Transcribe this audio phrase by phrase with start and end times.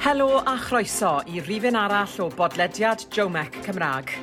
[0.00, 4.14] Helo a chroeso i rifin arall o bodlediad Jomec Cymraeg.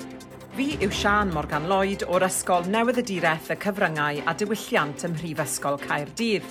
[0.56, 5.13] Fi yw Sian Morgan Lloyd o'r Ysgol Newydd y Direth y Cyfryngau a Diwylliant ym
[5.13, 6.50] Mhrifysgol Caerdydd.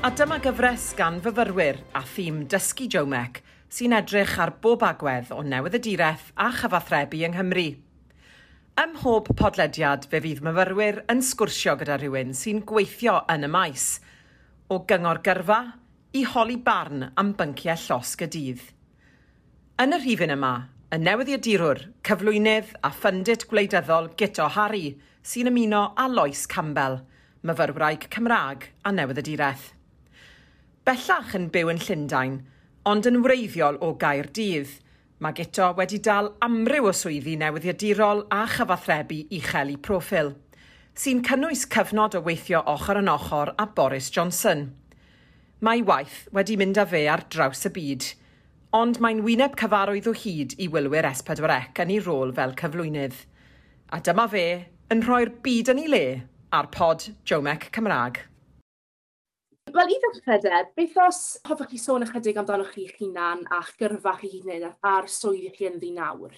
[0.00, 5.44] A dyma gyfres gan fyfyrwyr a thîm Dysgu Jomec sy'n edrych ar bob agwedd o
[5.44, 7.68] newydd y direth a chyfathrebu yng Nghymru.
[8.80, 13.98] Ym mhob podlediad fe fydd myfyrwyr yn sgwrsio gyda rhywun sy'n gweithio yn y maes,
[14.72, 15.64] o gyngor gyrfa
[16.14, 18.60] i holi barn am bynciau llosg y dydd.
[19.82, 20.52] Yn y rhifin yma,
[20.94, 24.92] y newyddiadurwr, cyflwynydd a ffyndit gwleidyddol Gito Harry
[25.26, 27.00] sy'n ymuno â Lois Campbell,
[27.42, 29.72] myfyrwraig Cymraeg a newyddiadureth.
[30.86, 32.38] Bellach yn byw yn Llundain,
[32.86, 34.78] ond yn wreiddiol o gair dydd,–
[35.22, 40.32] Mae Gito wedi dal amryw o swyddi newyddiadurol a chyfathrebu uchel i proffil,
[40.94, 44.66] sy'n cynnwys cyfnod o weithio ochr yn ochr a Boris Johnson.
[45.64, 48.06] Mae waith wedi mynd â fe ar draws y byd,
[48.76, 53.14] ond mae'n wyneb cyfarwydd o hyd i wylwyr S4C yn ei rôl fel cyflwynydd.
[53.88, 54.42] A dyma fe
[54.92, 56.02] yn rhoi'r byd yn ei le
[56.58, 58.20] ar pod Jomec Cymraeg.
[59.72, 64.18] Wel, i ddechrau de, beth os hoffech chi sôn ychydig amdanoch chi'ch hunan a'ch gyrfa
[64.20, 66.36] chi hunain a'r swydd chi ynddi nawr?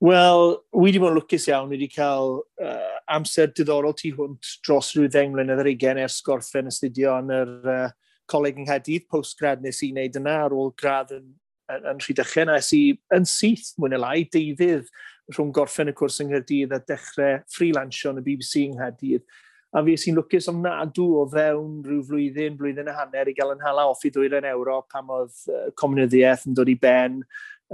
[0.00, 4.94] Wel, wi wedi bod yn lwcus iawn wedi cael uh, amser diddorol tu hwnt dros
[4.94, 7.90] rhyw ddeng mlynedd yr ugen ers gorffen astudio yn yr uh,
[8.30, 11.28] coleg yng Nghaerdydd, postgrad nes i wneud yna ar ôl gradd yn,
[11.74, 12.82] yn, yn Rhydychen, a es i
[13.16, 14.88] yn syth, mwyn y lai, deudydd
[15.34, 19.26] rhwng gorffen y cwrs yng Nghaerdydd a dechrau freelansio yn y BBC yng Nghaerdydd.
[19.70, 23.62] A fi sy'n lwcus ofnadw o fewn rhyw flwyddyn, blwyddyn y hanner i gael yn
[23.62, 27.20] hala off i ddwyr yn Ewrop pam oedd uh, comunyddiaeth yn dod i ben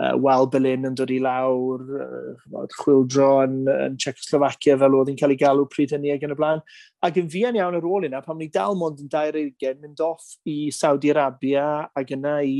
[0.01, 5.21] uh, Wal Berlin yn dod i lawr, uh, chwildro yn, yn Czechoslovacia fel oedd hi'n
[5.21, 6.65] cael ei galw pryd hynny ag yn y blaen.
[7.07, 10.37] Ac yn fian iawn ar ôl yna, pam ni dal mond yn 2020, mynd off
[10.49, 12.59] i Saudi Arabia ac yna i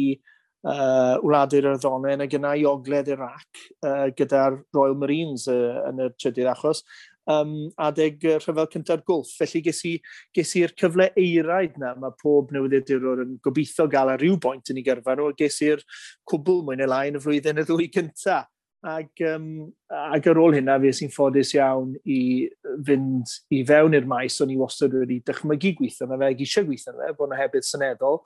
[0.67, 6.11] uh, wlady'r Arddonau ac yna i ogledd Iraq uh, gyda'r Royal Marines uh, yn y
[6.17, 6.83] trydydd achos
[7.31, 7.55] um,
[7.89, 9.37] adeg rhyfel cyntaf gwlff.
[9.41, 14.73] Felly ges i'r cyfle eiraid na, mae pob newyddiadurwr yn gobeithio gael ar ryw bwynt
[14.73, 15.83] yn ei gyrfa nhw, ges i'r
[16.31, 18.51] cwbl mwyn y lai yn y flwyddyn y ddwy cyntaf.
[18.87, 19.47] Ac, um,
[19.91, 22.19] ac ar ôl hynna, fe sy'n ffodus iawn i
[22.87, 26.69] fynd i fewn i'r maes, o'n i wastad wedi dychmygu gweithio yna fe, ac eisiau
[26.69, 28.21] gweithio yna fe, bod yna hefyd syneddol.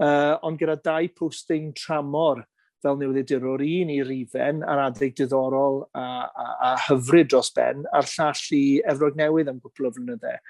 [0.00, 2.42] Uh, ond gyda dau posting tramor
[2.84, 8.08] fel newyddiadurwr un i rifen ar adeg diddorol a, a, a hyfryd dros ben a'r
[8.14, 10.40] llall i Efrog Newydd am gwbl o flynyddau.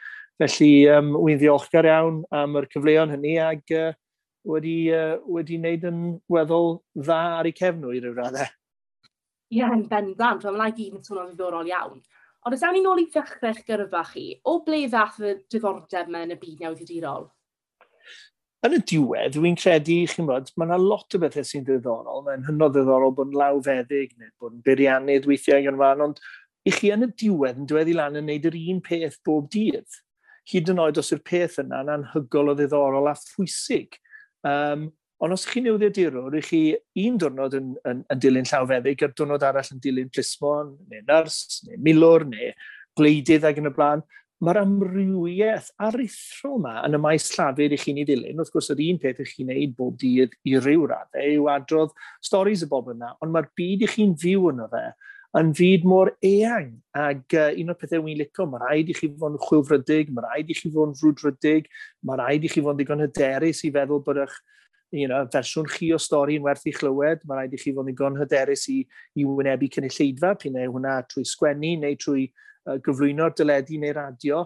[0.41, 3.91] Felly, um, wy'n ddiolchgar iawn am yr cyfleon hynny ac uh,
[4.48, 6.00] wedi, uh, wedi wneud yn
[6.32, 8.48] weddol dda ar ei cefnw i ryw raddau.
[9.50, 10.47] Ie, yn bendant.
[10.47, 12.00] Mae'n like gyd yn swnio'n ddiddorol iawn.
[12.47, 16.22] Ond os awn ni nôl i ddechrau'ch gyrfa chi, o ble ddath y diddordeb yma
[16.24, 17.26] yn y byd newyddiadurol?
[18.66, 22.21] yn y diwedd, dwi'n credu, chi'n bod, mae yna lot o bethau sy'n ddiddorol.
[22.26, 26.21] Mae'n hynod ddiddorol bod yn lawfeddig neu bod yn beiriannydd weithiau yn fan, ond
[26.69, 30.00] i chi yn y diwedd yn dweddi lan yn wneud yr un peth bob dydd.
[30.50, 33.97] Hyd yn oed os yw'r peth yna yn anhygol o ddiddorol a phwysig.
[34.44, 34.91] Um,
[35.25, 36.60] ond os chi'n newyddiadurwr, i chi
[37.06, 41.62] un diwrnod yn, yn, yn dilyn llawfeddig a'r diwrnod arall yn dilyn plismon, neu nyrs,
[41.69, 42.53] neu milwr, neu
[42.98, 44.04] gleidydd ag yn y blaen,
[44.41, 48.41] mae'r amrywiaeth aruthrol yma yn y maes llafur i chi'n ei ddilyn.
[48.41, 51.93] Wrth gwrs, yr un peth ych chi'n neud bob dydd i ryw raddau yw adrodd
[52.25, 54.87] storys y bobl yna, ond mae'r byd i chi'n fyw yno fe
[55.39, 56.73] yn fyd mor eang.
[56.97, 60.25] Ac uh, un o'r pethau wy'n licio, mae rhaid i chi fod yn chwilfrydig, mae
[60.27, 61.69] rhaid i chi fod yn rwdrydig,
[62.09, 64.41] mae rhaid i chi fod yn digon hyderus i feddwl bod eich
[64.91, 67.87] you know, fersiwn chi o stori yn werth i chlywed, mae rhaid i chi fod
[67.87, 68.81] yn digon hyderus i,
[69.15, 72.27] i wynebu cynulleidfa, pyn ei hwnna trwy sgwennu neu trwy
[72.86, 74.44] gyflwyno'r dyledu neu radio.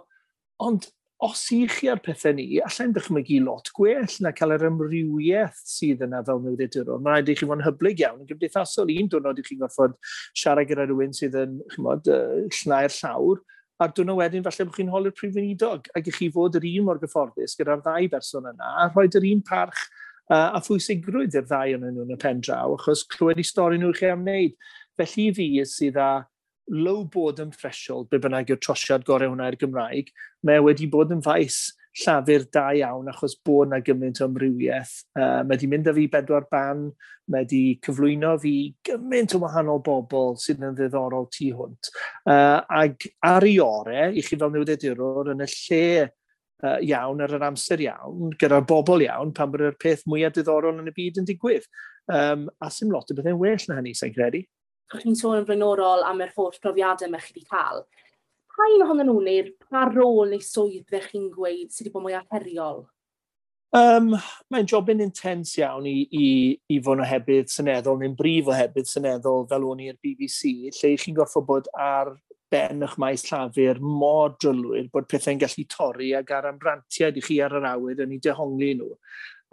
[0.64, 0.88] Ond
[1.24, 6.02] os i chi ar pethau ni, allai'n dychmygu lot gwell na cael yr ymrywiaeth sydd
[6.04, 7.00] yna fel newyddiadurwr.
[7.00, 8.92] Mae'n rhaid i chi fod yn hyblyg iawn yn gymdeithasol.
[8.92, 9.96] Un diwrnod i chi gorfod
[10.36, 13.42] siarad gyda rhywun sydd yn chymod, uh, llnau'r llawr,
[13.82, 16.88] a'r dwrnod wedyn falle bod chi'n holi'r prif unidog, ac i chi fod yr un
[16.90, 19.80] mor gyfforddus gyda'r ddau berson yna, a rhoi yr un parch
[20.30, 23.80] uh, a phwysigrwydd i'r ddau yn nhw yn y pen draw, achos clywed i stori
[23.80, 24.54] nhw i chi am wneud.
[24.98, 26.10] Felly i fi sydd â
[26.72, 30.12] low bod yn threshold, be bynnag yw'r trosiad gorau hwnna i'r Gymraeg,
[30.46, 31.66] mae e wedi bod yn faes
[32.02, 34.94] llafur da iawn achos bod yna gymaint o ymrywiaeth.
[35.14, 36.88] Uh, mae wedi mynd â fi bedwar ban,
[37.30, 38.54] mae wedi cyflwyno fi
[38.86, 41.92] gymaint o wahanol bobl sydd yn ddiddorol tu hwnt.
[42.26, 45.84] Uh, ac ar ei ore, i chi fel newyddiadurwr, yn y lle
[46.64, 50.82] uh, iawn ar yr amser iawn, gyda'r bobl iawn, pan bod yr peth mwyaf diddorol
[50.82, 51.70] yn y byd yn digwydd.
[52.10, 54.42] Um, a sy'n lot o bethau'n well na hynny, sa'n credu
[54.92, 57.84] o'ch chi'n sôn yn flaenorol am yr holl profiadau mae chi wedi cael,
[58.54, 62.06] pa un ohonyn nhw neu'r pa rôl neu swydd fe chi'n gweud sydd wedi bod
[62.06, 62.84] mwy arheriol?
[63.74, 64.12] Um,
[64.54, 66.26] Mae'n jobyn intens iawn i, i,
[66.70, 71.16] i fod yn ohebydd syneddol, neu'n brif ohebydd syneddol fel o'n i'r BBC, lle chi'n
[71.16, 72.12] gorfod bod ar
[72.54, 77.40] ben eich maes llafur mor drylwyr bod pethau'n gallu torri ac ar amrantiad i chi
[77.42, 78.92] ar yr awyr yn ei dehongli nhw.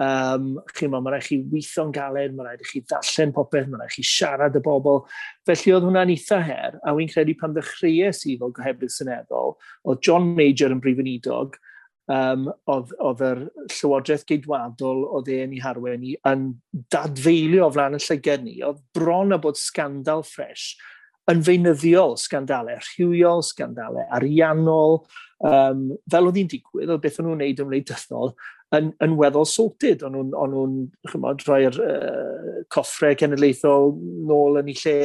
[0.01, 3.93] Um, chi'n mae rhaid chi weithio'n galed, mae rhaid i chi ddarllen popeth, mae rhaid
[3.93, 5.03] chi siarad y bobl.
[5.45, 10.01] Felly oedd hwnna'n eitha her, a wy'n credu pan ddechreuais i fel gohebydd syneddol, oedd
[10.07, 11.59] John Major yn brif brifynidog,
[12.11, 16.47] um, oedd, oedd yr Llywodraeth Geidwadol oedd e'n ei harwen i yn
[16.93, 18.57] dadfeilio o flaen y llygad ni.
[18.65, 20.71] Oedd bron a bod scandal ffres
[21.29, 25.03] yn feunyddiol sgandalau rhywiol, sgandalau ariannol.
[25.45, 28.35] Um, fel oedd hi'n digwydd, oedd beth o'n nhw'n wneud ymwneud dythol,
[28.77, 30.03] yn, yn weddol sorted.
[30.05, 33.93] O'n nhw'n, on nhw chymod, rhoi'r uh, coffre cenedlaethol
[34.29, 34.97] nôl yn ei lle,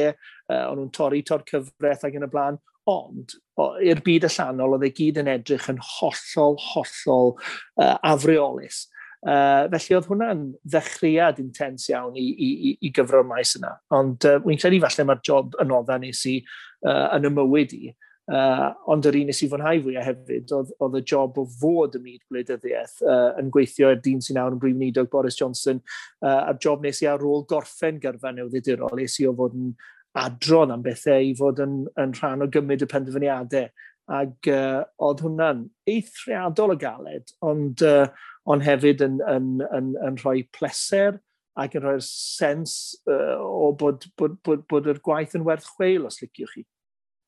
[0.49, 3.35] uh, o'n nhw'n torri tor cyfraith ac yn y blaen, ond
[3.83, 8.85] i'r byd allanol oedd ei gyd yn edrych yn hollol, hollol uh, afreolus.
[9.27, 13.73] Uh, felly oedd hwnna'n ddechreuad intens iawn i, i, i gyfro'r maes yna.
[13.97, 17.73] Ond uh, wy'n credu falle mae'r job yn odda nes i uh, yn y mywyd
[17.75, 17.89] i
[18.27, 21.93] Uh, ond yr un nes i fwynhau fwyaf hefyd oedd, oedd y job o fod
[21.95, 25.79] y myd gwleidyddiaeth uh, yn gweithio i'r dyn sy'n nawr yn brif nidog Boris Johnson
[25.79, 29.71] uh, a'r job nes i ar ôl gorffen gyrfa newyddiadurol nes i o fod yn
[30.19, 33.71] adron am bethau i fod yn, yn rhan o gymryd y penderfyniadau
[34.19, 35.65] ac uh, oedd hwnna'n
[35.95, 38.07] eithriadol o galed ond, uh,
[38.43, 41.21] ond hefyd yn, yn, yn, yn rhoi pleser
[41.59, 46.07] ac yn rhoi'r sens uh, o bod, bod, bod, bod yr gwaith yn werth chweil
[46.11, 46.67] os liciwch chi.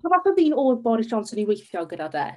[0.04, 2.28] Pa fath o ddyn oedd Boris Johnson i weithio gyda de?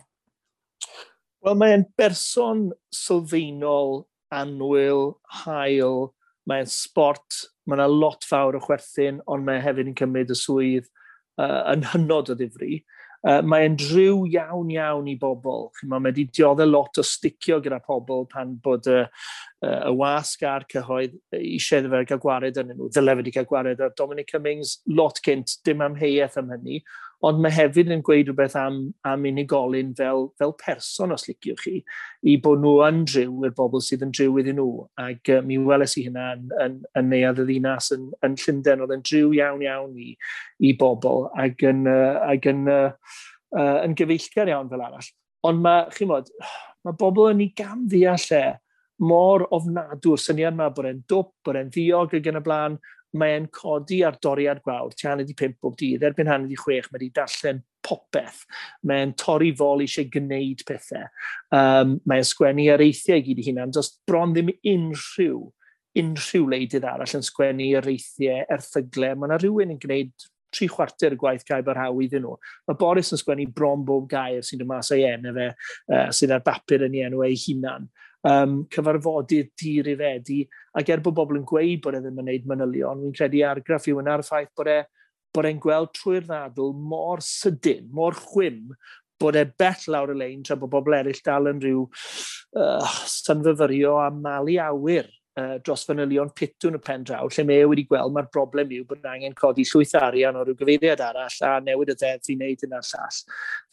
[1.43, 4.05] Wel, mae'n berson sylfaenol,
[4.35, 5.13] anwyl,
[5.43, 6.09] hael,
[6.49, 10.89] mae'n sport, mae yna lot fawr o chwerthin, ond mae hefyd yn cymryd y swydd
[11.39, 12.83] uh, yn hynod o ddifri.
[13.23, 15.69] Uh, mae'n driw iawn iawn i bobl.
[15.87, 19.05] Mae wedi dioddau lot o sticio gyda pobl pan bod y,
[19.63, 22.91] y wasg a'r cyhoedd eisiau iddo fe gael gwared yn nhw.
[22.91, 26.83] Ddyle wedi cael gwared ar Dominic Cummings lot cynt, dim amheuaeth am hynny,
[27.27, 31.75] ond mae hefyd yn gweud rhywbeth am, am unigolyn fel, fel person, os liciwch chi,
[32.27, 34.87] i bod nhw yn driw i'r bobl sydd yn driw iddyn nhw.
[35.03, 38.83] Ac uh, mi weles i hynna yn, yn, yn neuad y ddinas yn, yn Llundain,
[38.83, 40.11] oedd yn driw iawn iawn i,
[40.67, 42.91] i bobl ac yn, uh, ac yn, uh,
[43.55, 45.13] uh, yn gyfeillgar iawn fel arall.
[45.47, 46.31] Ond mae, chi mod,
[46.83, 48.45] mae bobl yn ei gam ddeall e
[49.03, 52.77] mor ofnadw'r syniad yma bod e'n dwp, bod e'n ddiog ag yn y blaen,
[53.19, 56.89] mae'n codi ar doriad gwawr, ti hanner di pimp bob dydd, erbyn hanner di chwech,
[56.91, 58.43] mae wedi darllen popeth.
[58.89, 61.09] Mae'n torri fol eisiau gwneud pethau.
[61.55, 65.51] Um, mae'n sgwennu ar eithiau gyd i hunan, does bron ddim unrhyw
[66.01, 69.13] unrhyw leidydd arall yn sgwennu ar eithiau erthygle.
[69.13, 72.37] Mae yna rhywun yn gwneud tri chwarter y gwaith cael barhaw iddyn nhw.
[72.69, 75.51] Mae Boris yn sgwennu bron bob gair sy'n dymas o'i enw fe,
[75.93, 77.89] uh, sydd ar bapur yn ei enw ei hunan
[78.29, 80.41] um, cyfarfodydd dir i fedi,
[80.79, 83.89] ac er bod bobl yn gweud bod e ddim yn gwneud manylion, wy'n credu argraff
[83.91, 84.81] yw yna'r ffaith bod e
[85.33, 88.67] bod e'n gweld trwy'r ddadl mor sydyn, mor chwim,
[89.23, 93.97] bod e bell lawr y lein tra bod bobl eraill dal yn rhyw uh, synfyfyrio
[94.03, 95.09] a malu awyr
[95.41, 98.85] uh, dros fanylion pitwn y pen draw, lle mae e wedi gweld mae'r broblem yw
[98.89, 102.67] bod angen codi llwyth arian o ryw gyfeiriad arall a newid y ddeddf i wneud
[102.69, 103.23] yna'r llall.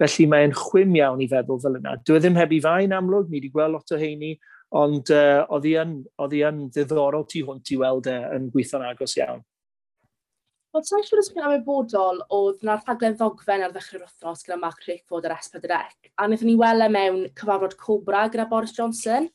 [0.04, 1.98] Felly mae'n chwym iawn i feddwl fel yna.
[2.04, 4.34] Dwi e ddim heb i fain amlwg, ni wedi gweld lot o heini,
[4.80, 9.42] ond uh, oedd hi yn ddiddorol tu hwnt i weld e yn gweithio'n agos iawn.
[10.70, 14.58] Wel, ta'n siŵr ysgrifennu am y bodol, oedd yna rhaglen ddogfen ar ddechrau'r wythnos gyda
[14.62, 15.80] Mark Rickford ar S4C,
[16.14, 19.26] a wnaethon ni weld e mewn cyfarfod Cobra gyda Boris Johnson,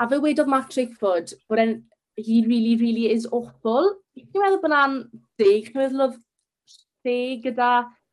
[0.00, 1.74] A fe wedodd Mark Drakeford bod e'n,
[2.16, 3.92] he really, really is awful.
[4.16, 4.96] Dwi'n meddwl bod na'n
[5.40, 6.16] deg, dwi'n meddwl oedd
[7.06, 7.70] deg gyda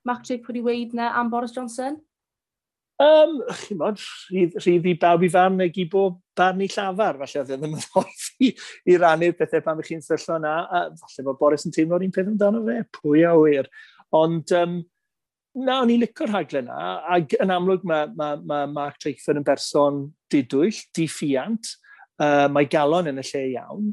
[0.08, 2.02] Mark Drakeford i weid na am Boris Johnson?
[3.00, 4.02] Um, chi'n bod,
[4.34, 7.84] rhydd, i bawb i fan neu gibo barn i llafar, falle oedd e ddim yn
[7.86, 8.50] rhoi
[8.90, 12.14] i rannu'r pethau pan ych chi'n syllo yna, a falle bod Boris yn teimlo'r un
[12.16, 13.70] peth amdano fe, pwy a wir.
[14.18, 14.80] Ond um,
[15.58, 16.88] na, o'n i'n licio'r rhaglen yna,
[17.18, 21.72] ac yn amlwg mae ma, ma Mark Treithford yn berson didwyll, diffiant,
[22.22, 23.88] uh, mae galon yn y lle iawn,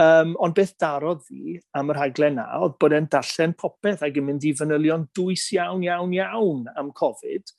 [0.00, 4.18] um, ond beth darodd fi am yr rhaglen yna oedd bod e'n darllen popeth ac
[4.18, 7.54] yn mynd i fanylion dwys iawn, iawn, iawn am Covid,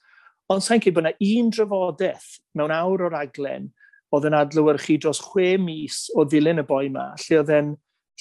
[0.52, 3.72] ond sa'n cael bod yna un drafodaeth mewn awr o'r rhaglen
[4.16, 7.74] oedd yn adlywyrchu dros chwe mis o ddilyn y boi yma, lle oedd e'n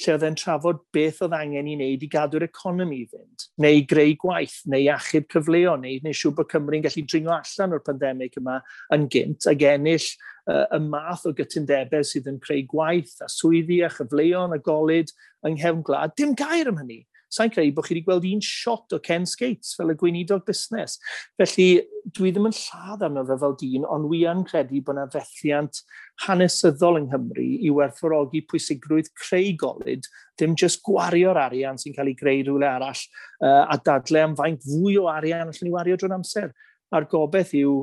[0.02, 3.82] lle oedd e'n trafod beth oedd angen i wneud i gadw'r economi i fynd, neu
[3.90, 8.38] greu gwaith, neu achub cyfleon, neu neu siŵr bod Cymru'n gallu dringo allan o'r pandemig
[8.40, 8.58] yma
[8.96, 10.08] yn gynt ac ennill
[10.50, 15.14] uh, y math o gytundebau sydd yn creu gwaith a swyddi a chyfleon a golyd
[15.46, 16.16] yng nghefn gwlad.
[16.18, 19.74] Dim gair am hynny sa'n credu bod chi wedi gweld un shot o Ken Skates
[19.78, 20.98] fel y gweinidog busnes.
[21.40, 21.68] Felly,
[22.16, 25.80] dwi ddim yn lladd arno fe fel dyn, ond wi yn credu bod yna fethiant
[26.26, 30.06] hanesyddol yng Nghymru i werthfawrogi pwysigrwydd creu golyd,
[30.40, 33.02] dim jyst gwario'r arian sy'n cael ei greu rhywle arall
[33.44, 36.52] uh, a dadle am faint fwy o arian allan ni wario drwy'n amser.
[36.94, 37.80] A'r gobeith yw,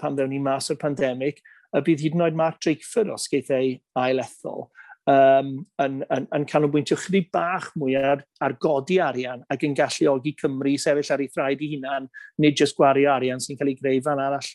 [0.00, 3.52] pan ddewn ni mas o'r pandemig, y bydd hyd yn oed Mark Drakeford os geith
[3.54, 4.66] ei ailethol
[5.10, 5.52] um,
[5.82, 10.76] yn, yn, yn canolbwyntio chydig bach mwy ar, ar godi arian ac yn galluogi Cymru
[10.80, 12.08] sefyll ar ei thraed i hunan,
[12.42, 14.50] nid jyst gwario arian sy'n cael ei greu fan arall.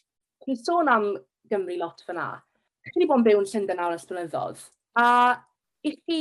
[0.46, 1.08] Ni'n sôn am
[1.50, 2.32] Gymru lot fyna.
[2.86, 4.66] Chi ni bod yn byw yn Llundain nawr ys blynyddoedd,
[5.02, 5.08] a
[5.86, 6.20] i chi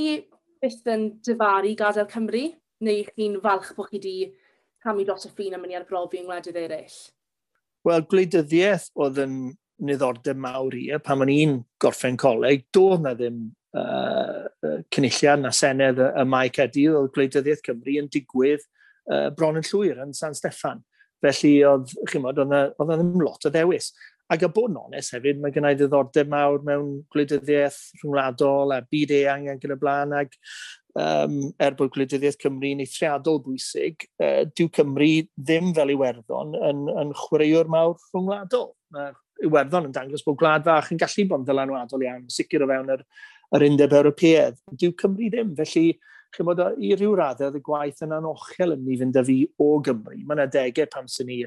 [0.65, 2.47] byth yn dyfaru gadael Cymru,
[2.85, 4.17] neu chi'n falch bod chi wedi
[4.85, 6.97] camu dros y ffin am mynd i arbrofi yng ngwledydd eraill?
[7.85, 9.37] Wel, gwleidyddiaeth oedd yn
[9.85, 16.01] niddordeb mawr i, pan o'n i'n gorffen coleg, doedd na ddim uh, cynulliad na senedd
[16.01, 18.65] y, y Mae Cadyr o'r Gwleidyddiaeth Cymru yn digwydd
[19.11, 20.83] uh, bron yn llwyr yn San Steffan.
[21.25, 23.93] Felly, oedd, chymod, oedd yna ddim lot o ddewis.
[24.33, 29.13] Ac a bod yn onest hefyd, mae gennau ddiddordeb mawr mewn gwleidyddiaeth rhwngwladol a byd
[29.19, 30.15] eang ac yn y blaen.
[30.17, 30.33] Ac
[31.01, 36.87] um, er bod gwleidyddiaeth Cymru yn eithriadol bwysig, uh, dyw Cymru ddim fel Iwerddon yn,
[37.03, 38.73] yn chwaraewr mawr rhwngwladol.
[38.97, 39.13] Mae
[39.45, 42.93] Iwerddon yn dangos bod gwlad fach yn gallu bod yn ddylanwadol iawn, sicr o fewn
[42.97, 43.05] yr,
[43.55, 44.59] yr undeb Ewropeaidd.
[44.81, 45.87] Dyw Cymru ddim, felly
[46.35, 50.19] chymod, i ryw raddau y gwaith yn anochel yn ni fynd â fi o Gymru.
[50.23, 51.45] Mae yna degau pam sy'n ni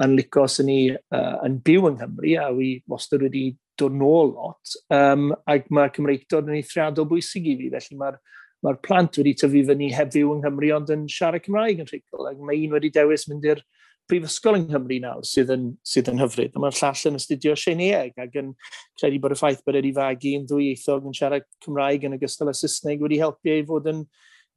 [0.00, 3.50] yn licio sy'n ni uh, yn byw yng Nghymru a wi wastad wedi
[3.80, 4.76] dod nôl lot.
[4.94, 8.16] Um, ac mae Cymreictod yn eithriadol bwysig i fi, felly mae'r
[8.64, 12.40] mae plant wedi tyfu fyny heddiw yng Nghymru ond yn siarad Cymraeg yn rhugl, ac
[12.40, 13.62] mae un wedi dewis mynd i'r
[14.10, 16.56] prifysgol yng Nghymru nawr sydd yn, sydd yn hyfryd.
[16.58, 18.52] Mae'r llall yn astudio Sienieg ac yn
[18.98, 22.50] credu bod y ffaith bod wedi fagu yn ddwy eithog yn siarad Cymraeg yn ogystal
[22.50, 24.04] â Saesneg wedi helpu ei fod yn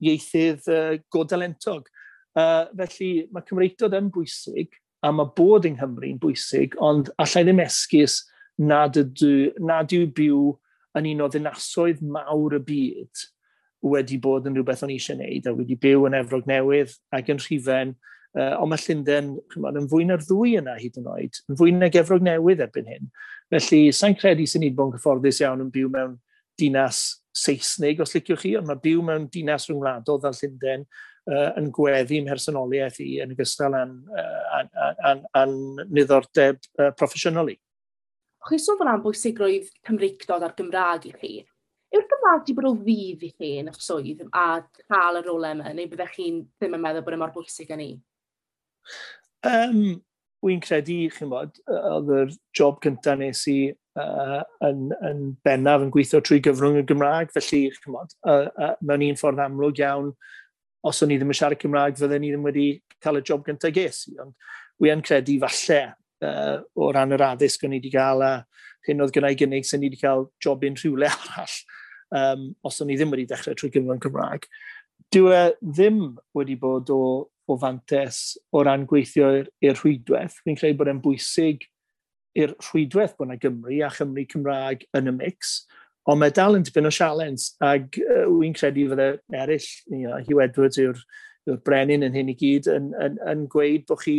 [0.03, 1.87] ieithydd uh, godalentog.
[2.33, 7.61] Uh, felly mae Cymreitod yn bwysig a mae bod yng Nghymru'n bwysig, ond allai ddim
[7.63, 8.21] esgus
[8.57, 10.41] nad, ydw, nad yw byw
[10.97, 13.23] yn un o ddinasoedd mawr y byd
[13.83, 17.41] wedi bod yn rhywbeth o'n eisiau wneud a wedi byw yn Efrog Newydd ac yn
[17.41, 17.95] Rhifen
[18.33, 21.73] Uh, ond mae Llundain chymod, yn fwy na'r ddwy yna hyd yn oed, yn fwy
[21.75, 23.11] na gefrog newydd erbyn hyn.
[23.53, 26.15] Felly, sa'n credu sy'n ni'n bod yn gyfforddus iawn yn byw mewn
[26.57, 31.69] dinas Saesnig, os liciwch chi, ond mae byw mewn dinas rhwngwladol fel Llundain uh, yn
[31.73, 35.45] gweddu ym mhersonoliaeth i yn ogystal â'n uh,
[35.89, 37.57] niddordeb uh, proffesiynol i.
[38.49, 41.35] Chi sôn fan am bwysigrwydd Cymreicdod a'r Gymraeg i chi.
[41.93, 44.47] Yw'r Gymraeg wedi bod o fydd i chi yn eich swydd a
[44.89, 47.85] cael y rolau yma, neu byddech chi'n ddim yn meddwl bod e mor bwysig yn
[47.85, 47.93] ei?
[49.49, 50.01] Um,
[50.43, 55.91] Wy'n credu, chi'n bod, oedd yr job cyntaf nes i uh, yn, yn bennaf yn
[55.93, 60.09] gweithio trwy gyfrwng y Gymraeg, felly, chi'n bod, uh, uh, mewn un ffordd amlwg iawn,
[60.83, 62.67] os o'n i ddim yn siarad Cymraeg, fydden ni ddim wedi
[63.03, 64.17] cael y job gyntaf ges i.
[64.19, 64.35] Ond
[64.83, 65.79] wy'n credu falle
[66.27, 68.33] uh, o ran yr addysg o'n i wedi cael a
[68.87, 71.57] hyn oedd gynnau gynnig sy'n i wedi cael job un rhywle arall
[72.19, 74.47] um, os o'n i ddim wedi dechrau trwy gyfrwng Cymraeg.
[75.13, 76.03] Dyw e ddim
[76.35, 77.03] wedi bod o
[77.47, 80.39] o fantes o ran gweithio i'r rhwydwaith.
[80.43, 81.65] Fi'n credu bod e'n bwysig
[82.39, 85.57] i'r rhwydwaith bod yna Gymru a Chymru Cymraeg yn y mix,
[86.09, 89.09] ond mae dal yn dibyn o sialens, ac uh, wy'n credu fydde
[89.39, 90.99] eraill, you know, Hugh Edwards yw'r
[91.49, 94.17] yw brenin yn hyn i gyd yn, yn, yn gweud bod chi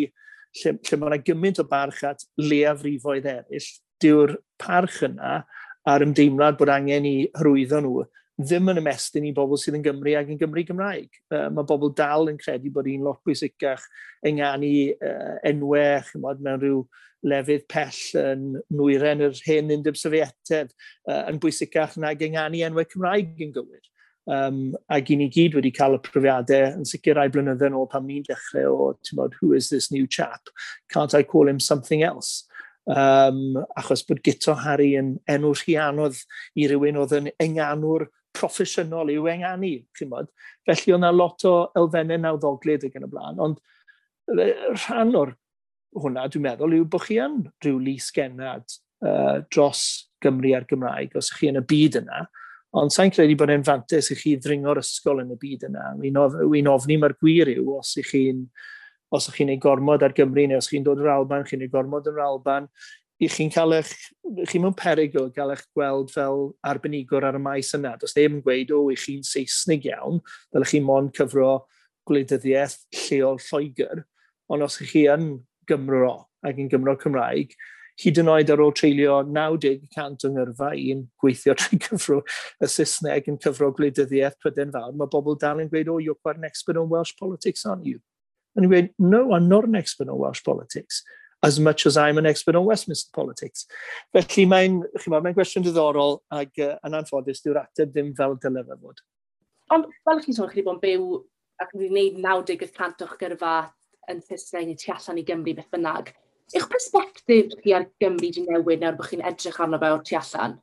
[0.61, 3.71] lle, lle mae yna gymaint o barch at leafrifoedd eraill,
[4.05, 5.41] dyw'r parch yna
[5.89, 8.05] a'r ymdeimlad bod angen i hyrwyddo nhw
[8.41, 11.09] ddim yn ymestyn i bobl sydd yn Gymru ac yn Gymru Gymraeg.
[11.31, 13.85] Uh, mae bobl dal yn credu bod hi'n lot bwysicach
[14.27, 16.85] enganu uh, enwau, chymod, mewn rhyw
[17.25, 20.75] lefydd pell yn nwyren yr hen undeb Sofietedd,
[21.09, 23.85] uh, yn bwysicach nag enganu enwau Cymraeg yn gywir.
[24.25, 27.91] Um, ac i ni gyd wedi cael y profiadau yn sicr rai blynyddoedd yn ôl
[27.93, 30.49] pan ni'n dechrau o, ti'n bod, who is this new chap?
[30.91, 32.49] Can't I call him something else?
[32.87, 36.19] Um, achos bod Gito Harry yn enw rhianodd
[36.57, 40.31] i rywun oedd yn enganwr proffesiynol i'w enganu, chi'n bod.
[40.67, 43.61] Felly oedd yna lot o elfennau nawddoglyd ag yn y blaen, ond
[44.85, 45.35] rhan o'r
[46.01, 48.65] hwnna, dwi'n meddwl, yw bod chi yn rhyw lus genad
[49.05, 49.85] uh, dros
[50.25, 52.25] Gymru a'r Gymraeg, os ych chi yn y byd yna,
[52.81, 55.93] ond sa'n credu bod e'n fantes i chi ddringo'r ysgol yn y byd yna.
[56.01, 56.39] Wy'n of,
[56.73, 58.47] ofni mae'r gwir yw os ych chi'n
[59.15, 61.71] os ych chi'n ei gormod ar Gymru neu os chi'n dod yr Alban, chi'n ei
[61.71, 62.67] gormod yn yr Alban,
[63.23, 63.93] i chi'n cael eich,
[64.51, 67.95] chi mewn perygl gael eich gweld fel arbenigwr ar y maes yna.
[68.01, 70.19] Does ddim yn gweud, o, i chi'n Saesnig iawn,
[70.55, 71.61] dylech chi mon cyfro
[72.09, 74.03] gwleidyddiaeth lleol Lloegr,
[74.53, 75.31] ond os chi yn
[75.69, 77.55] Gymro ac yn Gymro Cymraeg,
[78.03, 82.21] hyd yn oed ar ôl treulio 90% yng Nghyrfa i'n gweithio trwy cyfro
[82.59, 86.19] y Saesneg yn cyfro gwleidyddiaeth Prydain Fawr, mae bobl dal yn gweud, o, oh, you're
[86.19, 88.01] quite an expert on Welsh politics, aren't you?
[88.57, 91.03] And he went, no, I'm not an expert on Welsh politics
[91.45, 93.67] as much as I'm an expert on Westminster politics.
[94.17, 98.81] Felly mae'n mae gwestiwn diddorol ac uh, yn anffodus diw'r ateb ddim fel dylai fe
[98.81, 99.05] fod.
[99.75, 101.09] Ond fel chi'n sôn, chi wedi bod yn byw
[101.63, 103.55] ac wedi gwneud 90% o'ch gyrfa
[104.11, 106.13] yn Saesneg neu tu allan i Gymru beth bynnag.
[106.55, 110.19] Eich perspektif chi ar Gymru di newid nawr bod chi'n edrych arno fe o'r tu
[110.21, 110.59] allan?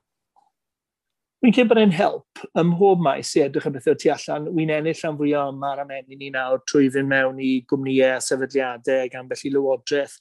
[1.42, 4.50] Wy'n credu bod e'n help ym mhob maes i edrych am bethau tu allan.
[4.54, 9.10] Wy'n ennill am fwyaf yma'r amennu ni nawr trwy fynd mewn i gwmnïau, a sefydliadau,
[9.10, 10.20] gan bell i lywodraeth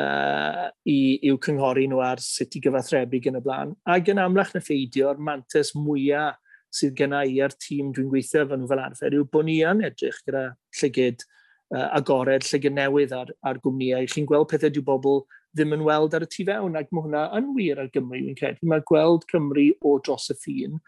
[0.00, 0.98] uh, i,
[1.28, 3.74] i'w cynghori nhw ar sut i gyfathrebu yn y blaen.
[3.90, 6.40] Ac yn amlach na ffeidio'r mantes mwyaf
[6.74, 9.84] sydd gen i ar tîm dwi'n gweithio efo nhw fel arfer yw bod ni yn
[9.86, 10.48] edrych gyda
[10.80, 14.08] llygyd uh, agored, llygyd newydd ar, ar gwmnïau.
[14.10, 15.22] Chi'n gweld pethau dyw bobl
[15.54, 18.38] ddim yn weld ar y tu fewn, ac mae hwnna yn wir ar Gymru, fi'n
[18.40, 18.66] credu.
[18.66, 20.80] Mae gweld Cymru o dros y ffin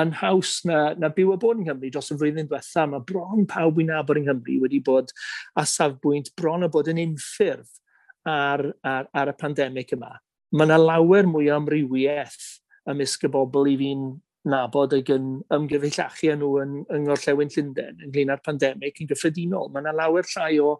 [0.00, 2.86] yn haws na, na byw a bod yng Nghymru dros y flwyddyn diwetha.
[2.88, 5.12] Mae bron pawb wy'n nabod yng Nghymru wedi bod
[5.56, 7.76] a safbwynt bron a bod yn unffurf
[8.26, 10.12] ar, ar, ar y pandemig yma,
[10.52, 12.46] mae yna lawer mwy o amrywiaeth
[12.90, 14.06] ymysg y bobl i fi'n
[14.50, 19.72] nabod ag yn ymgyfellachu nhw yn, yng Ngorllewin Llundain ynglyn â'r pandemig yn gyffredinol.
[19.72, 20.76] Mae yna lawer llai o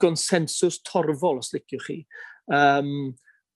[0.00, 1.98] gonsensws torfol, os liciwch chi.
[2.52, 3.12] Um,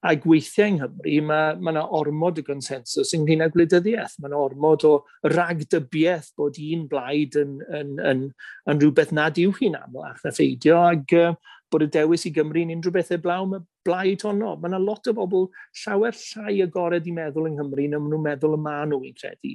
[0.06, 4.16] a gweithiau yng Nghymru, mae yna ormod y gonsensus ynglyn â gwleidyddiaeth.
[4.20, 4.92] Mae yna ormod o
[5.28, 8.22] ragdybiaeth bod un blaid yn, yn, yn,
[8.70, 11.34] yn rhywbeth nad yw hi'n amlach na pheidio, ac uh,
[11.70, 14.54] bod y dewis i Gymru yn unrhyw bethau e blaw, mae blaid honno.
[14.56, 15.46] Mae yna lot o bobl
[15.82, 19.20] llawer llai agored i meddwl yng Nghymru na maen nhw'n meddwl y maen nhw, wi'n
[19.20, 19.54] credu.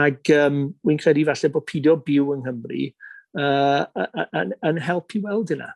[0.00, 2.88] Ac um, wi'n credu falle bod pidio byw yng Nghymru
[3.38, 3.84] uh,
[4.72, 5.70] yn helpu weld yna.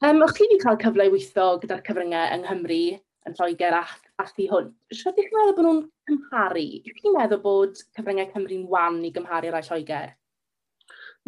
[0.00, 2.84] Um, o'ch chi wedi cael cyfle i weithio gyda'r cyfryngau yng Nghymru
[3.28, 3.82] yn Lloegr a,
[4.16, 4.70] a thu hwn.
[4.96, 6.62] Sio ydych chi'n meddwl bod nhw'n cymharu?
[6.78, 10.14] Ydych chi'n meddwl bod cyfryngau Cymru'n wan i gymharu rai Lloegr?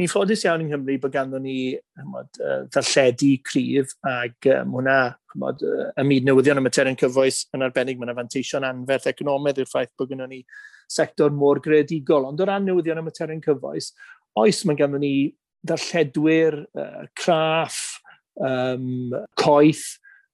[0.01, 1.57] Ni'n ffodus iawn yng Nghymru bod ganddo ni
[2.01, 2.41] hymod,
[2.73, 4.97] ddarlledu cryf ac um, hwnna
[5.35, 5.69] hymod,
[6.01, 10.15] ym myd newyddion y materion cyfoes yn arbennig mae'n afanteisia'n anferth economaidd i'r ffaith bod
[10.15, 10.41] gynnon ni
[10.89, 12.25] sector mor greadigol.
[12.33, 13.93] Ond o ran newyddion y materion cyfoes,
[14.41, 15.13] oes mae ganddo ni
[15.61, 18.01] ddarlledwyr, uh, craff,
[18.41, 19.85] um, coeth,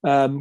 [0.06, 0.40] um,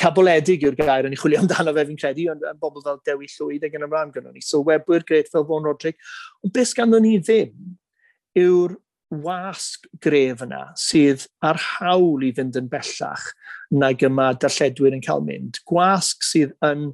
[0.00, 3.30] caboledig yw'r gair yn ei chwilio amdano fe fi'n credu, ond yn bobl fel Dewi
[3.32, 4.44] Llwyd ag yn ymlaen gyda ni.
[4.44, 5.98] So webwyr gret fel Fon Rodrig.
[6.44, 7.54] Ond beth ganddo ni ddim
[8.38, 8.76] yw'r
[9.22, 13.26] wasg gref yna sydd ar hawl i fynd yn bellach
[13.72, 15.60] nag yma darlledwyr yn cael mynd.
[15.68, 16.90] Gwasg sydd yn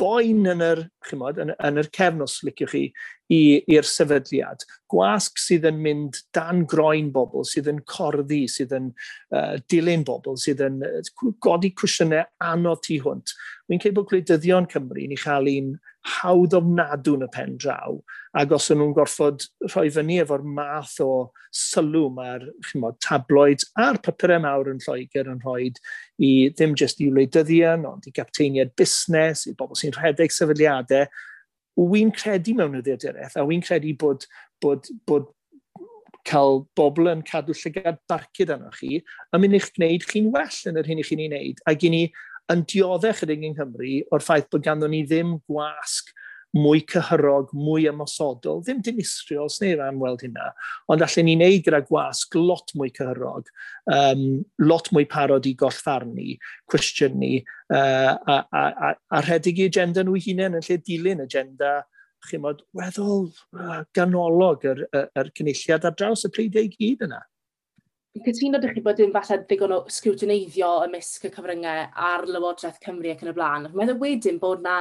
[0.00, 2.84] boen yn yr, chymod, yn, yn yr cefn os liciwch chi
[3.32, 4.64] i'r sefydliad.
[4.92, 8.90] Gwasg sydd yn mynd dan groen bobl, sydd yn corddi, sydd yn
[9.34, 13.34] uh, dilyn bobl, sydd yn uh, godi cwsiynau anodd tu hwnt.
[13.70, 15.72] Wy'n credu bod gwleidyddion Cymru ni chael un
[16.02, 17.98] hawdd ofnadw yn y pen draw,
[18.38, 21.10] ac os nhw'n gorfod rhoi fyny efo'r math o
[21.54, 22.46] sylw mae'r
[23.04, 25.68] tabloid a'r papurau mawr yn Lloegr yn rhoi
[26.18, 31.06] i ddim jyst i wleidyddion, ond i gapteiniad busnes, i bobl sy'n rhedeg sefydliadau,
[31.78, 34.26] wy'n credu mewn y ddiaderaeth, a wy'n credu bod,
[34.62, 35.30] bod, bod
[36.28, 39.00] cael bobl yn cadw llygad barcud arnoch chi,
[39.34, 41.92] yn mynd i'ch gwneud chi'n well yn yr hyn i chi'n ei wneud, ac i
[41.92, 42.02] ni
[42.52, 46.10] yn dioddau chydig yng Nghymru o'r ffaith bod ganddo ni ddim gwasg
[46.52, 50.50] mwy cyhyrog, mwy ymosodol, ddim dinistriol, sneb am weld hynna,
[50.92, 53.48] ond allan ni wneud gyda gwasg lot mwy cyhyrog,
[53.92, 56.36] um, lot mwy parod i gollfarnu,
[56.68, 57.32] cwestiynu,
[57.72, 61.78] uh, a, a, a, a rhedeg i agenda nhw hunain yn lle dilyn agenda
[62.28, 67.22] chymod, weddol uh, ganolog yr, yr, yr cynulliad ar draws y pleidiau i gyd yna
[68.20, 73.12] cytuno ydych chi bod dim falle ddigon o sgwtineiddio ymysg y cyfryngau a'r Lywodraeth Cymru
[73.12, 73.68] ac yn y blaen.
[73.70, 74.76] Mae'n meddwl wedyn bod na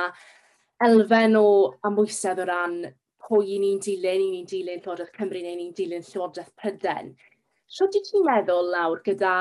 [0.84, 1.46] elfen o
[1.88, 2.76] amwysedd o ran
[3.24, 7.14] pwy ni'n dilyn, ni'n dilyn Llywodraeth Cymru neu ni'n dilyn Llywodraeth Pryden.
[7.72, 9.36] Sio ti ti'n meddwl nawr gyda,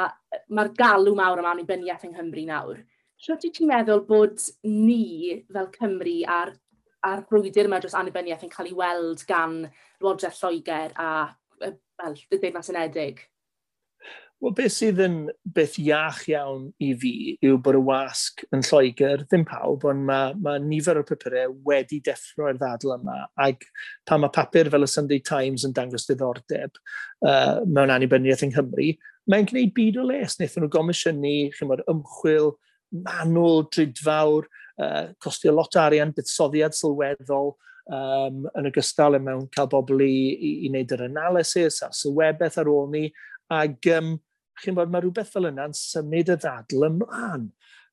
[0.55, 2.79] mae'r galw mawr am annibyniaeth yng Nghymru nawr,
[3.18, 4.38] sio ti ti'n meddwl bod
[4.70, 6.55] ni fel Cymru a'r
[7.11, 11.11] a'r brwydr yma dros annibyniaeth yn cael ei weld gan Llywodraeth Lloegr a
[11.64, 13.24] fel, y Deyrnas Unedig?
[14.40, 15.16] Wel, beth sydd yn
[15.53, 17.11] beth iach iawn i fi
[17.44, 21.98] yw bod y wasg yn Lloegr, ddim pawb, ond mae, mae nifer o papurau wedi
[22.07, 23.18] deffro i'r ddadl yma.
[23.44, 23.66] Ac
[24.09, 26.81] pan mae papur fel y Sunday Times yn dangos diddordeb
[27.29, 28.87] uh, mewn annibyniaeth yng Nghymru,
[29.29, 30.38] mae'n gwneud byd o les.
[30.38, 32.55] Wnaethon nhw gomisiynu chymod, ymchwil,
[33.05, 34.48] manwl, drydfawr,
[34.81, 37.59] uh, costio lot o arian, buddsoddiad sylweddol,
[37.92, 42.72] um, yn ogystal mewn cael bobl i, i, i wneud yr analysis a sylwebeth ar
[42.72, 43.07] ôl ni.
[43.53, 44.14] Ac um,
[44.62, 47.49] chi'n bod, mae rhywbeth fel yna'n symud y ddadl ymlaen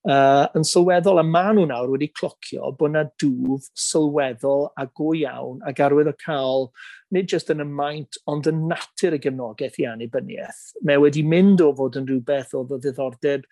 [0.07, 5.13] uh, yn sylweddol, a maen nhw nawr wedi clocio bod yna dŵf sylweddol a go
[5.17, 6.69] iawn ac arwydd o cael,
[7.15, 10.61] nid jyst yn y maint, ond yn natur y gefnogaeth i annibyniaeth.
[10.87, 13.47] Mae wedi mynd o fod yn rhywbeth o ddiddordeb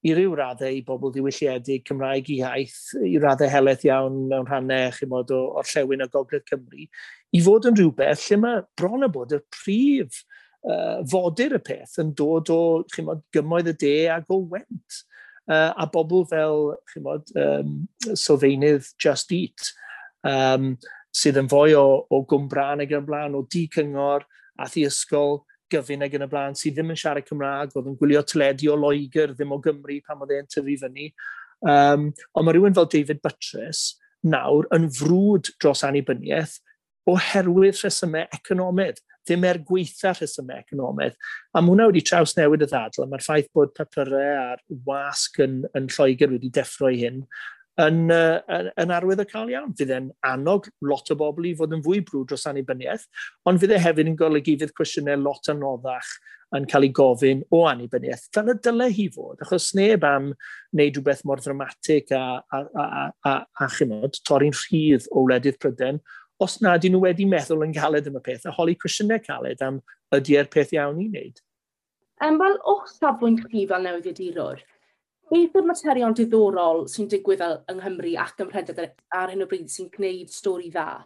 [0.00, 4.94] i ryw raddau i bobl ddiwylliedig Cymraeg i iaith, i raddau heleth iawn mewn rhannau
[4.96, 6.86] chi mod o'r llewn a gogledd Cymru,
[7.36, 10.22] i fod yn rhywbeth lle mae bron a bod y prif
[10.68, 12.60] uh, fodur y peth yn dod o
[12.94, 15.04] chymod, gymoedd y de ac o went.
[15.50, 19.72] Uh, a bobl fel chymod, um, sylfaenydd Just Eat,
[20.26, 20.76] um,
[21.16, 24.26] sydd yn fwy o, o gwmbran ag yn y blaen, o di cyngor,
[24.60, 27.98] a thi ysgol, gyfyn ag yn y blaen, sydd ddim yn siarad Cymraeg, oedd yn
[27.98, 31.10] gwylio teledu o Loegr, ddim o Gymru pan oedd e'n tyfu fyny.
[31.60, 33.96] Um, ond mae rhywun fel David Buttress
[34.26, 36.58] nawr yn frwd dros annibyniaeth
[37.10, 41.16] oherwydd rhesymau economaidd dim er gweitha rhesymau economaidd.
[41.54, 45.62] A mae hwnna wedi traws newid y ddadl, mae'r ffaith bod papurau a'r wasg yn,
[45.78, 47.24] yn Lloegr wedi deffro i hyn,
[47.80, 49.72] yn, uh, yn, yn arwydd o cael iawn.
[49.78, 53.06] Fydd e'n annog lot o bobl i fod yn fwy brwd dros annibyniaeth,
[53.48, 56.12] ond fydd e hefyd yn golygu fydd cwestiynau lot anoddach
[56.56, 60.32] yn cael ei gofyn o annibyniaeth, fel y dyle hi fod, achos neb am
[60.74, 65.60] wneud rhywbeth mor ddramatig a, a, a, a, a, a chymod, torri'n rhydd o wledydd
[65.62, 66.00] Pryden,
[66.40, 69.62] os na, dyn nhw wedi meddwl yn caled am y peth, a holi cwestiynau caled
[69.66, 69.80] am
[70.16, 71.40] ydy'r e'r peth iawn i wneud.
[72.24, 74.62] Um, Wel, o safbwynt chi fel newyddiadurwr,
[75.30, 79.68] beth yw'r materion diddorol sy'n digwydd yng Nghymru ac yn Mhredyr ar hyn o bryd
[79.72, 81.04] sy'n gwneud stori dda?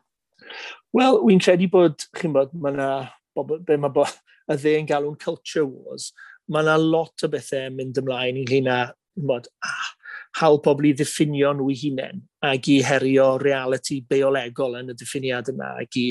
[0.96, 2.88] Wel, wy'n credu bod, chi'n bod, mae yna
[3.66, 4.06] be mae bo,
[4.50, 6.12] y dde yn galw'n culture wars,
[6.48, 8.78] mae yna lot o bethau mynd ymlaen ynglyn â,
[9.28, 9.90] bod, ah,
[10.40, 15.50] hawl pobl i ddiffinio nhw i hunain ac i herio reality beolegol yn y diffiniad
[15.52, 16.06] yna ac i,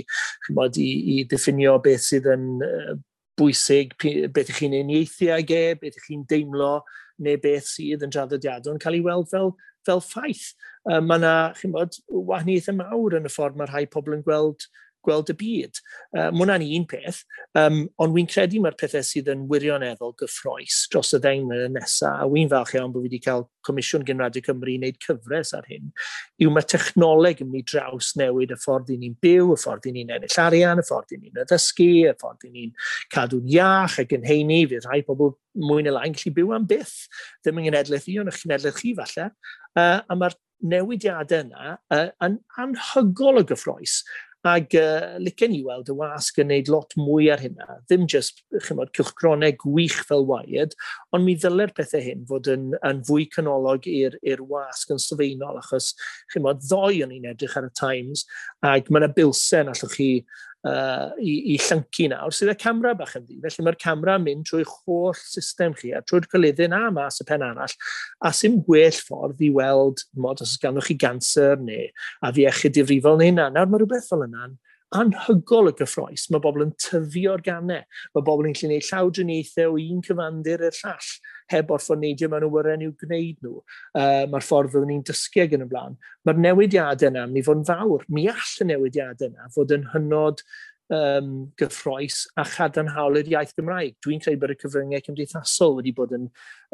[0.47, 2.93] chymod, i, i diffinio beth sydd yn uh,
[3.39, 3.95] bwysig,
[4.33, 6.75] beth ych chi'n unieithu ag e, beth ych chi'n deimlo,
[7.23, 9.53] neu beth sydd yn draddodiadol yn cael ei weld fel,
[9.87, 10.53] fel ffaith.
[10.87, 14.25] Um, mae yna, chi'n bod, wahaniaeth wahaniaethau mawr yn y ffordd mae rhai pobl yn
[14.25, 14.67] gweld
[15.05, 15.79] gweld y byd.
[16.13, 17.23] Uh, mae hwnna'n un peth,
[17.59, 22.21] um, ond wy'n credu mae'r pethau sydd yn wirioneddol gyffroes dros y ddeng mlynedd nesaf,
[22.23, 25.91] a wy'n falch iawn bod wedi cael Comisiwn Gynradio Cymru i wneud cyfres ar hyn,
[26.43, 29.95] yw mae technoleg yn mynd draws newid y ffordd i ni'n byw, y ffordd i
[29.95, 32.73] ni'n ennill arian, y ffordd i ni'n addysgu, y ffordd i ni'n
[33.13, 36.95] cadw'n iach ac yn heini, fydd rhai pobl mwy neu lai'n gallu byw am byth,
[37.43, 39.29] ddim yn genedlaeth i, ond eich genedlaeth chi falle,
[39.79, 44.01] uh, a mae'r newidiadau yna uh, yn anhygol o gyffroes.
[44.43, 48.41] Ac uh, licen i weld y wasg yn gwneud lot mwy ar hynna, ddim jyst
[48.65, 50.75] chymod, cylchgronau gwych fel waed,
[51.15, 55.93] ond mi ddylai'r pethau hyn fod yn, yn fwy canolog i'r wasg yn sylfaenol, achos
[56.33, 58.25] chymod, ddoi o'n i'n edrych ar y Times,
[58.67, 60.09] ac mae yna bilsen allwch chi
[60.69, 63.39] uh, i, i llyncu nawr, sydd y camera bach yn ddi.
[63.43, 67.27] Felly mae'r camera yn mynd trwy'ch holl system chi, a trwy'r colyddyn a mas y
[67.29, 67.77] pen arall,
[68.23, 71.89] a sy'n gwell ffordd i weld, mod, os gandwch chi ganser neu
[72.23, 73.49] a fi iechyd difrifol neu hynna.
[73.53, 74.57] Nawr mae rhywbeth fel yna'n
[74.93, 76.27] anhygol y gyffroes.
[76.31, 77.83] Mae bobl yn tyfio'r ganau.
[78.13, 81.09] Mae bobl yn gallu gwneud llawdriniaethau o un cyfandir i'r llall
[81.53, 83.55] heb orffonidio mewn awyren i'w gwneud nhw.
[83.93, 85.97] Uh, Mae'r ffordd fyddwn ni'n dysgu ag yn y blaen.
[86.27, 88.05] Mae'r newidiadau yna yn mynd i fod yn fawr.
[88.09, 90.43] Mi all y newidiadau yna fod yn hynod
[90.93, 93.97] um, gyffroes a chadarnhaol i'r iaith Gymraeg.
[94.03, 96.29] Dwi'n credu bod y cyfryngau cymdeithasol wedi bod yn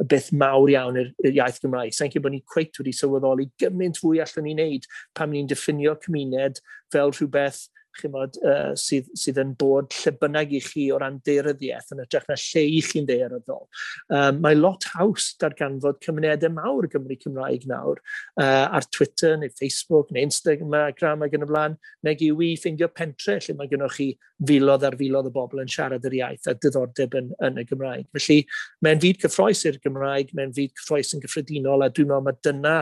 [0.10, 1.96] beth mawr iawn i'r iaith Gymraeg.
[1.96, 4.88] Sa'n credu bod ni cweit wedi sylweddoli gymaint fwy allan ni'n neud
[5.18, 6.64] pan ni'n diffinio cymuned
[6.94, 7.68] fel rhywbeth
[8.00, 12.28] chymod, uh, sydd, sydd yn bod lle bynnag i chi o ran deiryddiaeth yn ytrach
[12.30, 13.66] na lle i chi'n deiryddol.
[14.14, 20.14] Um, mae lot haws darganfod cymunedau mawr Gymru Cymraeg nawr uh, ar Twitter neu Facebook
[20.14, 24.10] neu Instagram ac yn y blaen, nag yw i ffeindio pentre lle mae gennych chi
[24.48, 28.08] filodd ar filodd o bobl yn siarad yr iaith a diddordeb yn, yn y Gymraeg.
[28.16, 28.44] Felly
[28.86, 32.78] mae'n fyd cyffroes i'r Gymraeg, mae'n fyd cyffroes yn gyffredinol a dwi'n meddwl mae dyna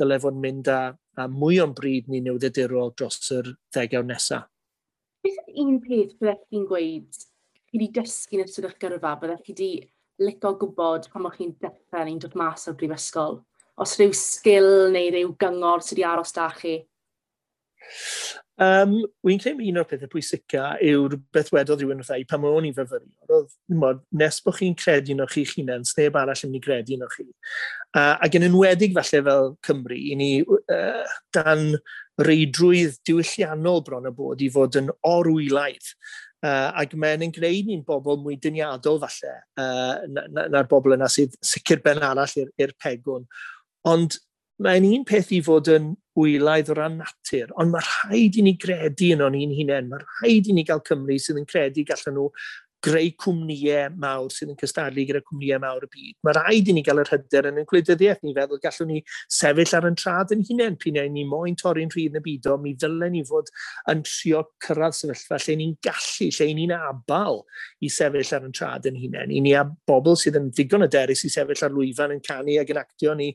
[0.00, 0.80] dylai fod mynd â
[1.18, 4.46] a mwy o'n bryd ni newyddiadurol dros yr ddegaw nesaf.
[5.24, 7.18] Beth yn un peth byddech chi'n gweud
[7.70, 9.70] chi wedi dysgu yn ystod eich gyrfa, byddech chi wedi
[10.20, 13.40] lico gwybod pan o'ch chi'n dechrau neu'n dod mas o'r brifysgol?
[13.80, 16.78] Os rhyw sgil neu rhyw gyngor sydd wedi aros da chi?
[18.60, 22.76] Um, Wy'n credu un o'r pethau pwysica yw'r beth wedodd rhywun wrthai pan o'n i'n
[22.76, 23.08] fyfyrio.
[23.32, 26.98] Oedd, nes bod chi'n credu yn o'ch chi'ch hunain, sneb arall yn mynd i credu
[26.98, 27.26] yn o'ch chi.
[27.90, 31.72] Uh, ac yn enwedig falle fel Cymru, i ni uh, dan
[32.22, 35.94] reidrwydd diwylliannol bron y bod i fod yn orwylaidd.
[36.40, 40.94] Uh, ac mae'n yn gwneud ni'n bobl mwy dyniadol falle uh, na'r na, na bobl
[40.96, 43.26] yna sydd sicr ben arall i'r pegwn.
[43.90, 44.16] Ond
[44.62, 48.54] mae'n un peth i fod yn wylaidd o ran natur, ond mae rhaid i ni
[48.60, 52.16] gredu yn o'n i'n hunain, mae rhaid i ni gael Cymru sydd yn credu gallen
[52.18, 52.30] nhw
[52.84, 56.16] greu cwmnïau mawr sydd yn cystadlu gyda cwmnïau mawr y byd.
[56.26, 59.02] Mae rhaid i ni gael yr hyder yn y gwleidyddiaeth ni feddwl gallwn ni
[59.36, 62.48] sefyll ar yn trad yn hunain pyn ei ni moyn torri'n rhydd yn y byd
[62.50, 63.50] o, mi ddylen ni fod
[63.92, 67.42] yn trio cyrraedd sefyllfa lle ni'n gallu, lle ni'n abal
[67.84, 69.34] i sefyll ar yn trad yn hunain.
[69.34, 72.56] I ni a bobl sydd yn ddigon y derys i sefyll ar lwyfan yn canu
[72.62, 73.30] ac yn actio ni,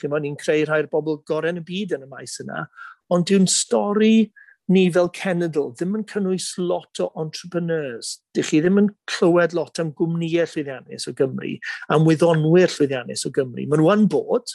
[0.00, 2.66] chi'n ni'n creu rhai'r bobl gorau yn y byd yn y maes yna,
[3.14, 4.28] ond dwi'n stori
[4.70, 8.18] ni fel cenedl ddim yn cynnwys lot o entrepreneurs.
[8.36, 11.56] Dych chi ddim yn clywed lot am gwmnïau llwyddiannus o Gymru,
[11.90, 13.66] am wyddonwyr llwyddiannus o Gymru.
[13.66, 14.54] Mae'n wan bod,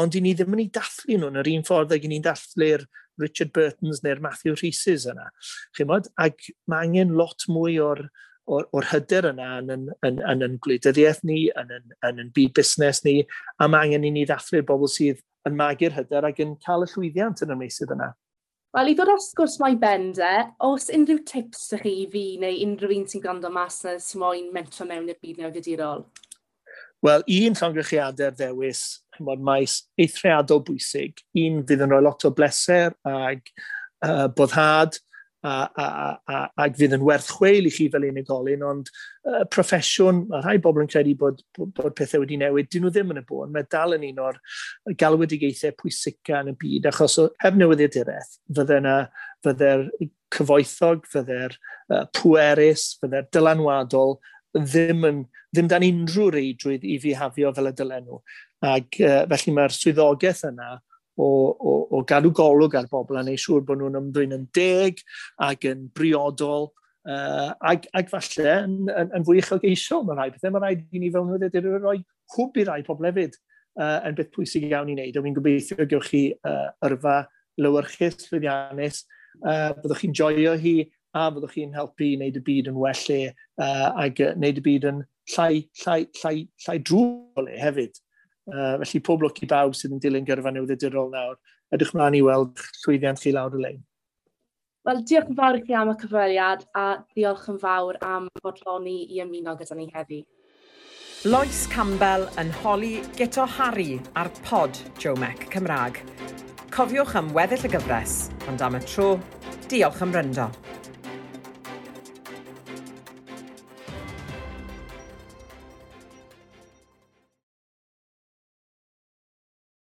[0.00, 2.86] ond i ni ddim yn ei dathlu nhw'n yr un ffordd ag i ni'n dathlu'r
[3.20, 5.28] Richard Burtons neu'r Matthew Rhysys yna.
[5.76, 6.08] Chymod?
[6.20, 8.06] Ac mae angen lot mwy o'r
[8.50, 12.32] o'r, or hyder yna yn yn, yn, yn, yn gwleidyddiaeth ni, yn yn, yn, yn
[12.34, 13.20] byd busnes ni,
[13.60, 16.90] a mae angen i ni ddathlu'r bobl sydd yn magu'r hyder ac yn cael y
[16.92, 18.12] llwyddiant yn y meysydd yna.
[18.72, 20.28] Wel, i ddod â'r sgwrs mae bende,
[20.64, 24.22] os unrhyw tips ydych chi i fi neu unrhyw un sy'n gwrando mas na sy'n
[24.22, 26.06] moyn mentro mewn i'r byd newyddiadurol?
[27.04, 28.80] Wel, un llongychiadau'r ddewis,
[29.12, 31.20] chymod, maes eithriadol bwysig.
[31.42, 33.44] Un fydd yn rhoi lot o bleser ag
[34.06, 34.96] uh, boddhad,
[35.42, 35.86] a, a,
[36.30, 40.56] a, ac fydd yn werth chweil i chi fel unigolyn, ond uh, proffesiwn, mae rhai
[40.62, 43.52] bobl yn credu bod, bod, bod pethau wedi newid, dyn nhw ddim yn y bôn,
[43.54, 44.40] mae dal yn un o'r
[45.02, 48.96] galwedigaethau pwysica yn y byd, achos o heb newyddiadureth, fydde yna
[49.42, 49.88] fydde'r
[50.32, 54.16] cyfoethog, fydde'r uh, pwerus, fydde'r dylanwadol,
[54.56, 55.20] ddim, yn,
[55.52, 58.22] ddim dan unrhyw reidrwydd i fi hafio fel y dylen nhw.
[58.62, 60.76] Ac uh, felly mae'r swyddogaeth yna
[61.16, 65.02] o, o, o gadw golwg ar bobl a neud siŵr bod nhw'n ymddwyn yn deg
[65.48, 66.70] ac yn briodol
[67.08, 70.54] uh, ac, ac falle yn, yn, yn fwy uchelgeisol mae'n rhai pethau.
[70.54, 71.98] mae rhaid i ni fel nwyddau wedi rhoi
[72.36, 73.36] hwb i rai pobl hefyd
[73.80, 75.18] uh, yn beth pwysig iawn i wneud.
[75.18, 77.22] A fi'n gobeithio gewch chi uh, yrfa
[77.60, 79.04] lywyrchus llwyddiannus.
[79.42, 80.76] Uh, byddwch chi'n joio hi
[81.16, 84.64] a byddwch chi'n helpu i wneud y byd yn well le uh, ac wneud y
[84.68, 85.02] byd yn
[85.34, 88.00] llai, llai, llai, llai drwy le hefyd.
[88.50, 91.38] Uh, felly pob lwc i bawb sydd yn dilyn gyrfa newyddiadurol nawr.
[91.72, 93.80] Ydych mlaen i weld llwyddiant chi lawr y lein.
[94.82, 98.96] Wel, diolch yn fawr i chi am y cyfweliad a diolch yn fawr am bodloni
[99.14, 100.24] i ymuno gyda ni heddi.
[101.30, 106.02] Lois Campbell yn holi Gito Harry ar pod Jomec Cymraeg.
[106.74, 108.16] Cofiwch am weddill y gyfres,
[108.50, 109.12] ond am y tro,
[109.70, 110.48] diolch am ryndo.